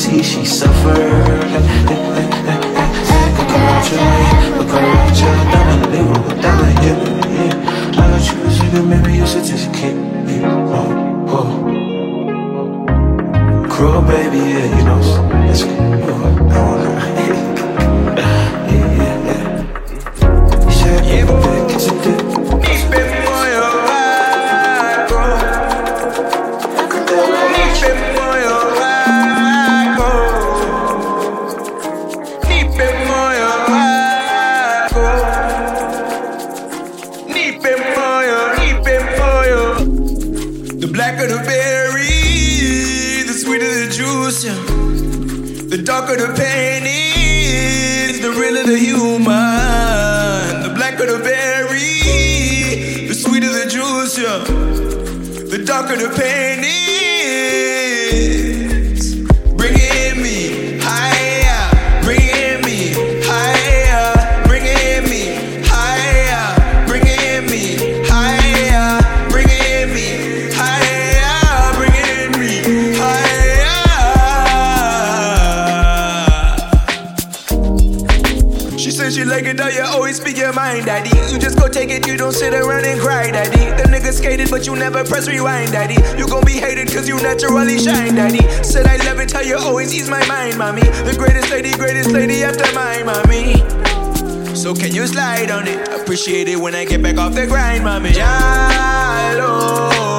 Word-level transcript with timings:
see 0.00 0.22
she 0.22 0.46
suffers 0.46 1.29
She 78.76 78.90
says 78.90 79.14
she 79.14 79.24
like 79.24 79.44
it 79.44 79.60
how 79.60 79.68
you 79.68 79.82
always 79.82 80.16
speak 80.16 80.38
your 80.38 80.52
mind, 80.52 80.86
daddy. 80.86 81.10
You 81.32 81.38
just 81.38 81.58
go 81.58 81.68
take 81.68 81.90
it, 81.90 82.06
you 82.06 82.16
don't 82.16 82.32
sit 82.32 82.54
around 82.54 82.86
and 82.86 83.00
cry, 83.00 83.30
daddy 83.30 83.59
confiscated, 84.10 84.50
but 84.50 84.66
you 84.66 84.74
never 84.74 85.04
press 85.04 85.28
rewind, 85.28 85.70
daddy. 85.70 85.94
You 86.18 86.26
gon' 86.26 86.44
be 86.44 86.54
hated 86.54 86.92
cause 86.92 87.08
you 87.08 87.14
naturally 87.22 87.78
shine, 87.78 88.16
daddy. 88.16 88.40
Said 88.64 88.86
I 88.86 88.96
love 89.06 89.20
it 89.20 89.30
how 89.30 89.40
you 89.40 89.56
always 89.56 89.94
ease 89.94 90.10
my 90.10 90.26
mind, 90.26 90.58
mommy. 90.58 90.80
The 90.80 91.14
greatest 91.16 91.48
lady, 91.50 91.72
greatest 91.74 92.10
lady 92.10 92.42
after 92.42 92.64
my 92.74 93.04
mommy. 93.04 93.54
So 94.56 94.74
can 94.74 94.92
you 94.92 95.06
slide 95.06 95.52
on 95.52 95.68
it? 95.68 95.88
Appreciate 95.88 96.48
it 96.48 96.56
when 96.56 96.74
I 96.74 96.86
get 96.86 97.02
back 97.02 97.18
off 97.18 97.34
the 97.34 97.46
grind, 97.46 97.84
mommy. 97.84 98.10
Jalo. 98.10 100.09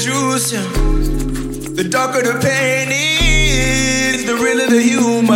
juice, 0.00 0.52
the 0.52 1.84
darker 1.84 2.22
the 2.22 2.38
pain 2.40 2.88
is, 2.90 4.24
the 4.24 4.34
realer 4.34 4.66
the 4.66 4.80
human. 4.80 5.28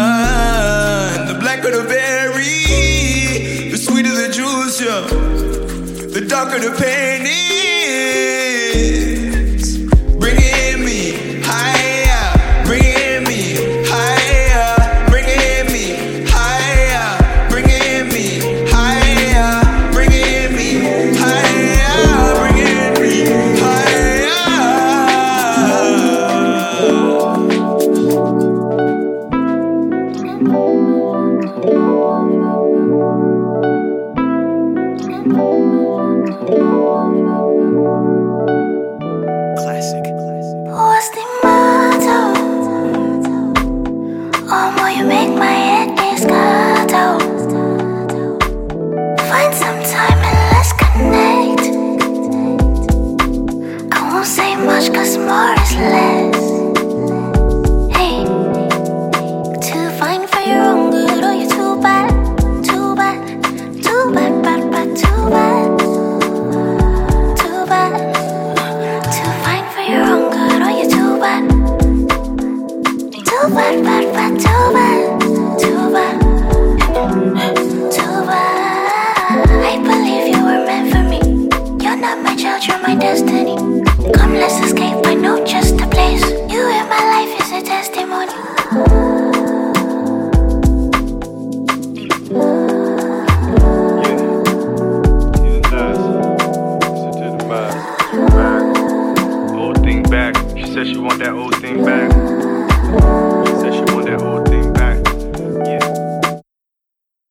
The 1.29 1.37
blacker 1.39 1.71
the 1.71 1.85
berry, 1.87 3.71
the 3.71 3.77
sweeter 3.77 4.15
the 4.15 4.33
juice, 4.33 4.79
the 4.79 6.25
darker 6.27 6.59
the 6.59 6.71
pain 6.81 7.27
is. 7.27 8.34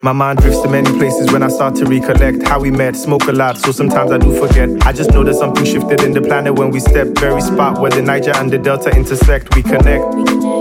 My 0.04 0.12
mind 0.12 0.40
drifts 0.40 0.60
to 0.64 0.68
many 0.68 0.92
places 0.98 1.32
when 1.32 1.42
I 1.44 1.48
start 1.48 1.76
to 1.76 1.86
recollect 1.86 2.46
how 2.46 2.60
we 2.60 2.70
met. 2.70 2.98
Smoke 2.98 3.24
a 3.30 3.32
lot, 3.32 3.58
so 3.58 3.72
sometimes 3.72 4.12
I 4.12 4.18
do 4.18 4.38
forget. 4.38 4.70
I 4.86 4.92
just 4.92 5.12
know 5.12 5.24
that 5.24 5.36
something 5.36 5.64
shifted 5.64 6.02
in 6.02 6.12
the 6.12 6.22
planet 6.22 6.56
when 6.56 6.72
we 6.72 6.82
stepped. 6.82 7.18
Very 7.20 7.40
spot 7.40 7.80
where 7.80 7.90
the 7.90 8.02
Niger 8.02 8.36
and 8.36 8.52
the 8.52 8.58
Delta 8.58 8.90
intersect. 8.90 9.56
We 9.56 9.64
connect, 9.64 10.04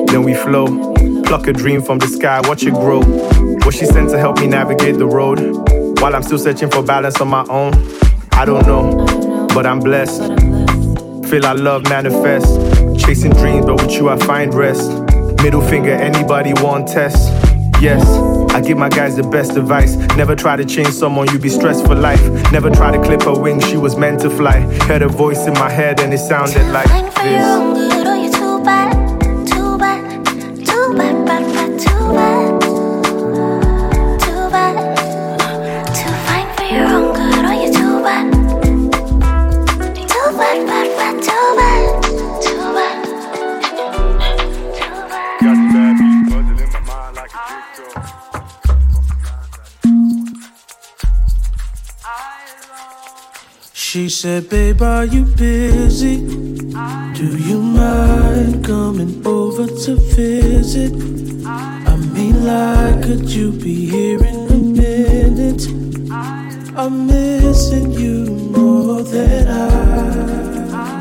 then 0.07 0.23
we 0.23 0.35
flow. 0.35 0.67
Pluck 1.25 1.49
a 1.49 1.53
dream 1.53 1.83
from 1.83 1.99
the 1.99 2.07
sky, 2.07 2.41
watch 2.45 2.63
it 2.63 2.75
grow. 2.75 3.03
What 3.03 3.75
she 3.75 3.85
sent 3.85 4.11
to 4.11 4.19
help 4.19 4.39
me 4.39 4.47
navigate 4.47 4.99
the 4.99 5.07
road. 5.09 5.41
While 6.01 6.15
I'm 6.15 6.23
still 6.23 6.39
searching 6.39 6.71
for 6.71 6.85
balance 6.85 7.21
on 7.21 7.27
my 7.27 7.45
own. 7.49 7.73
I 8.31 8.45
don't 8.45 8.65
know, 8.65 9.47
but 9.49 9.67
I'm 9.67 9.81
blessed. 9.81 10.23
Feel 11.29 11.47
I 11.47 11.55
love 11.55 11.83
manifest. 11.89 12.47
Chasing 13.05 13.33
dreams, 13.33 13.67
but 13.67 13.83
with 13.83 13.91
you 13.91 14.09
I 14.09 14.19
find 14.19 14.55
rest. 14.55 14.89
Middle 15.43 15.63
finger, 15.63 15.91
anybody 15.95 16.53
want 16.63 16.87
test? 16.87 17.33
Yes. 17.83 18.07
I 18.55 18.61
give 18.61 18.77
my 18.79 18.89
guys 18.89 19.17
the 19.17 19.23
best 19.23 19.57
advice. 19.57 19.97
Never 20.17 20.37
try 20.37 20.57
to 20.57 20.65
change 20.65 20.91
someone, 20.91 21.29
you 21.33 21.39
be 21.39 21.49
stressed 21.49 21.87
for 21.87 21.95
life. 21.95 22.23
Never 22.53 22.71
try 22.71 22.91
to 22.91 23.03
clip 23.03 23.23
her 23.23 23.35
wings, 23.35 23.67
she 23.69 23.77
was 23.77 23.97
meant 23.97 24.21
to 24.21 24.31
fly. 24.31 24.61
Heard 24.87 25.03
a 25.03 25.09
voice 25.09 25.47
in 25.47 25.55
my 25.55 25.71
head 25.71 26.01
and 26.01 26.13
it 26.13 26.19
sounded 26.19 26.71
like 26.71 26.87
Fine 26.89 27.11
for 27.13 27.23
your 27.23 27.75
this. 27.75 27.92
Said, 54.13 54.51
Babe, 54.51 54.83
are 54.83 55.07
you 55.07 55.25
busy? 55.25 56.19
Do 56.19 57.37
you 57.39 57.59
mind 57.59 58.63
coming 58.63 59.27
over 59.27 59.67
to 59.67 59.97
visit? 59.97 60.93
I 61.47 61.97
mean, 62.13 62.45
like, 62.45 63.03
could 63.05 63.31
you 63.31 63.53
be 63.53 63.89
here 63.89 64.23
in 64.23 64.53
a 64.53 64.59
minute? 64.59 65.67
I'm 66.77 67.07
missing 67.07 67.93
you 67.93 68.27
more 68.27 69.03
than 69.03 69.49
I 69.49 70.93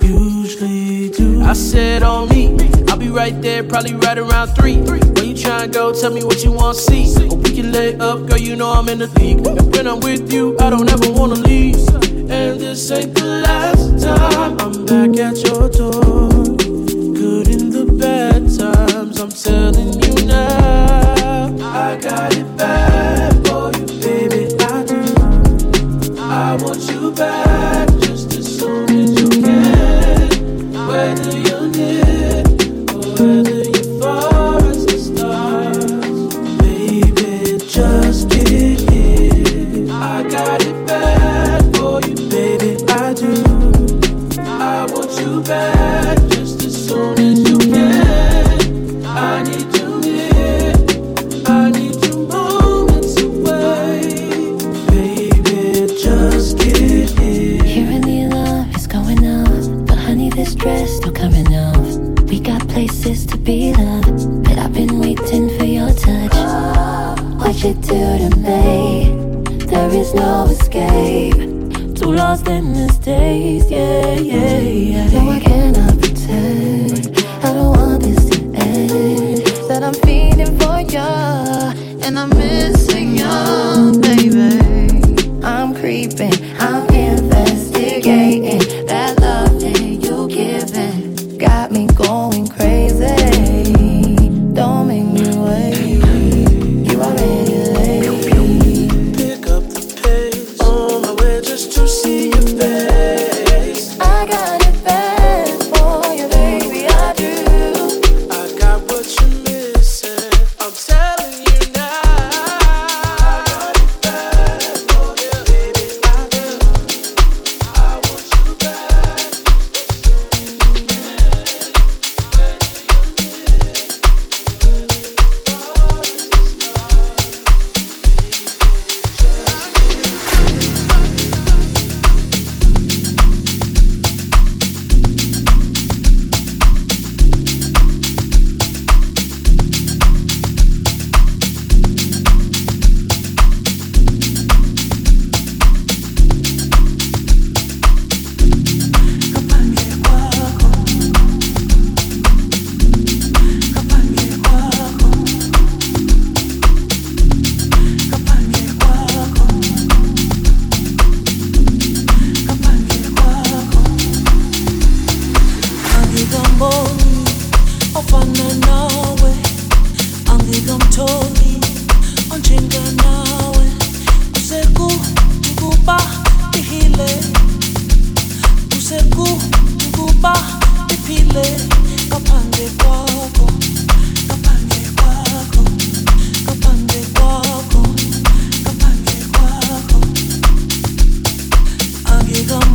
usually 0.00 1.10
do. 1.10 1.42
I 1.42 1.52
said, 1.52 2.04
On 2.04 2.28
me, 2.28 2.56
I'll 2.88 2.96
be 2.96 3.08
right 3.08 3.42
there, 3.42 3.64
probably 3.64 3.94
right 3.94 4.18
around 4.18 4.54
three. 4.54 4.76
Where 4.76 4.96
you 4.96 5.34
tryna 5.34 5.72
go? 5.72 5.92
Tell 5.92 6.12
me 6.12 6.22
what 6.22 6.44
you 6.44 6.52
wanna 6.52 6.74
see. 6.74 7.12
Or 7.28 7.36
we 7.36 7.50
can 7.50 7.72
lay 7.72 7.96
up, 7.96 8.24
girl, 8.28 8.38
you 8.38 8.54
know 8.54 8.70
I'm 8.70 8.88
in 8.88 9.00
the 9.00 9.08
league. 9.18 9.44
And 9.44 9.74
when 9.74 9.88
I'm 9.88 9.98
with 9.98 10.32
you, 10.32 10.56
I 10.60 10.70
don't 10.70 10.88
ever 10.88 11.10
wanna 11.10 11.34
leave. 11.34 11.93
And 12.34 12.60
this 12.60 12.90
ain't 12.90 13.14
the 13.14 13.24
last 13.46 14.02
time 14.02 14.58
I'm 14.58 14.84
back 14.84 15.16
at 15.28 15.36
your 15.46 15.68
door. 15.70 16.28
Good 17.14 17.48
in 17.48 17.70
the 17.70 17.86
bad 17.98 18.42
times, 18.58 19.20
I'm 19.20 19.30
telling 19.30 19.92
you 19.92 19.93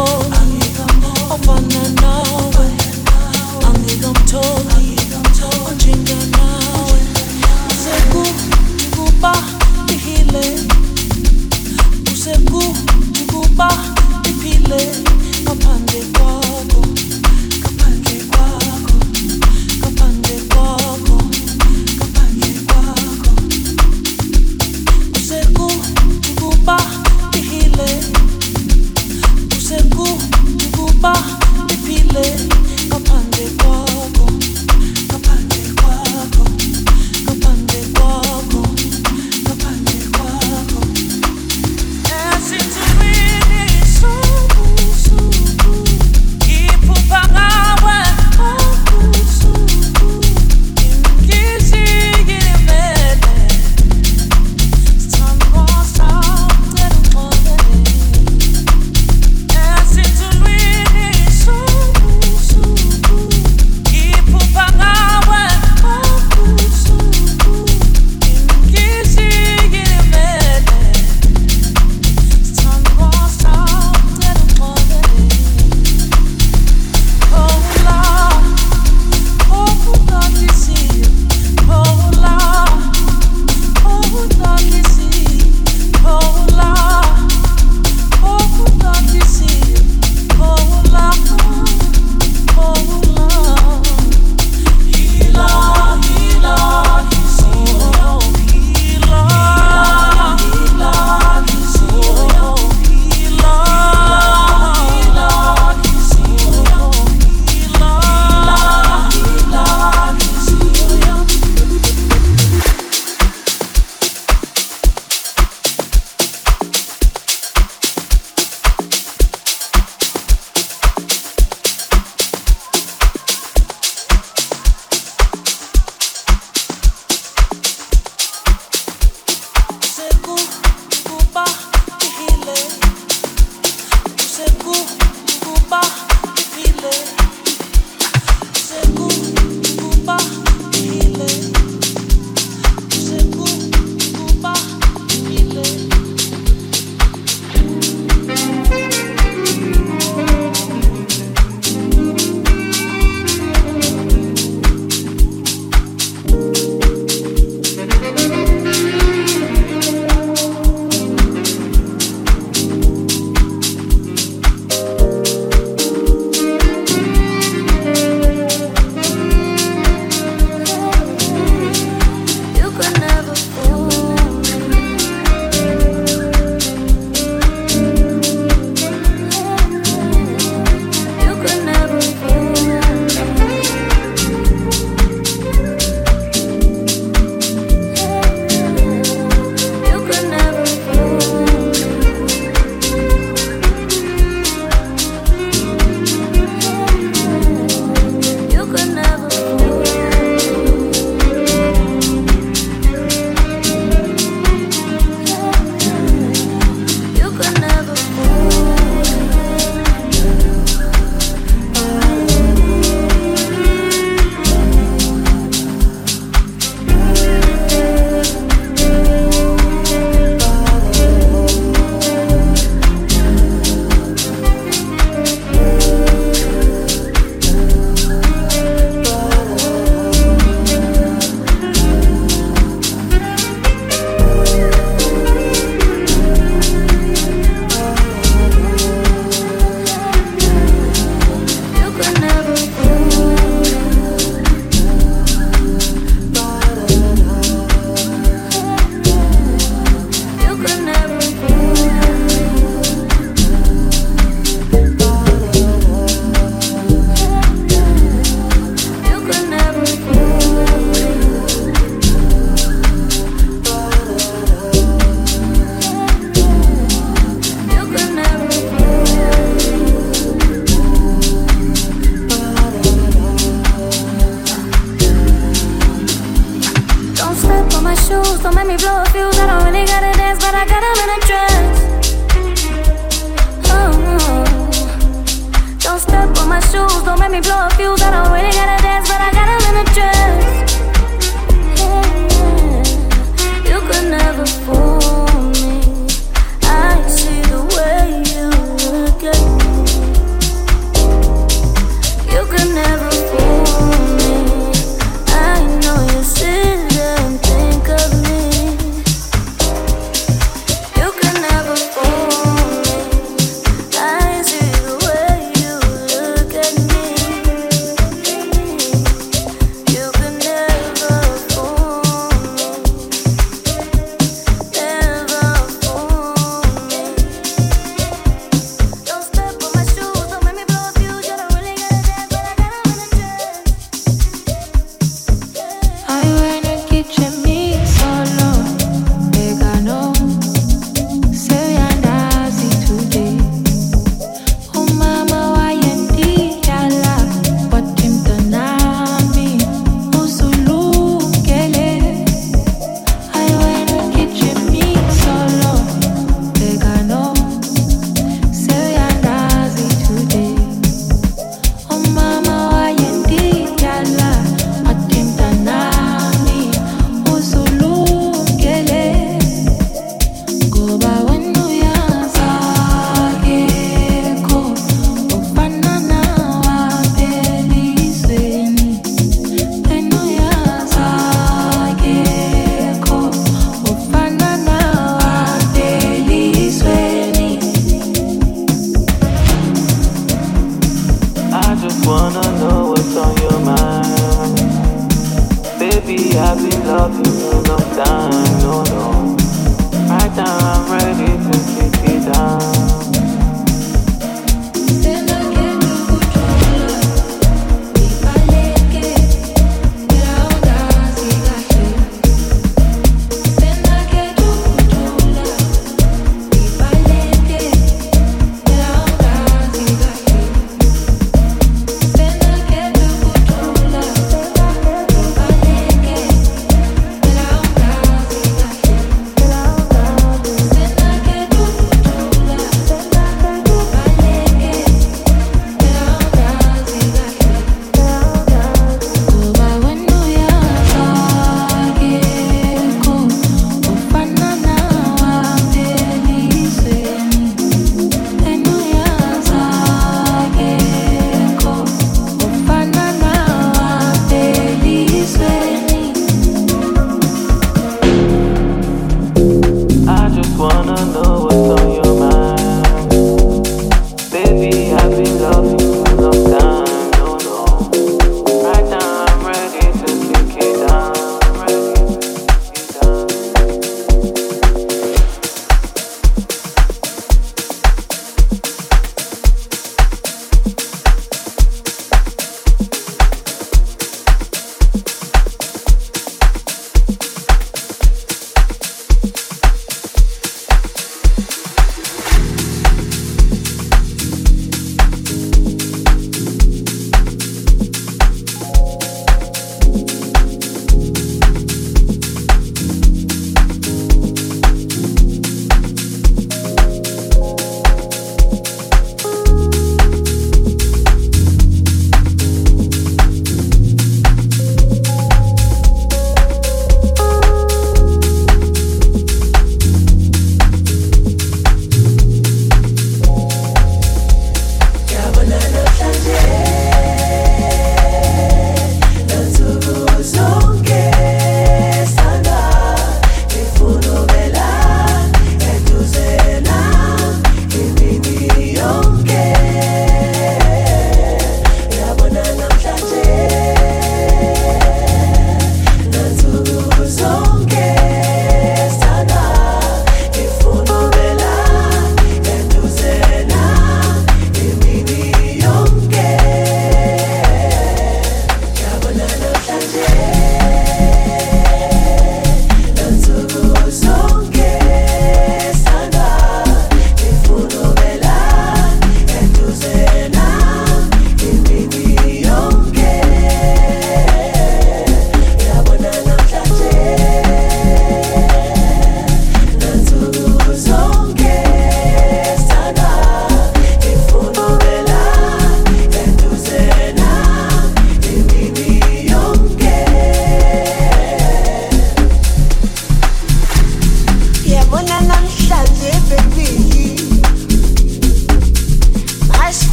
angigamboni 0.00 1.22
ofana 1.30 1.82
nawe 2.00 2.01